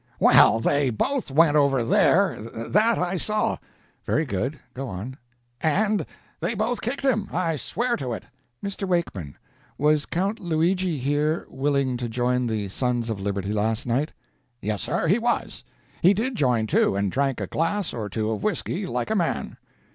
[0.19, 3.57] "Well, they both went over there that I saw."
[4.03, 4.57] "Very good.
[4.73, 5.15] Go on."
[5.61, 6.07] "And
[6.39, 8.23] they both kicked him I swear to it."
[8.65, 8.87] "Mr.
[8.87, 9.37] Wakeman,
[9.77, 14.11] was Count Luigi, here, willing to join the Sons of Liberty last night?"
[14.59, 15.63] "Yes, sir, he was.
[16.01, 19.55] He did join, too, and drank a glass or two of whisky, like a man."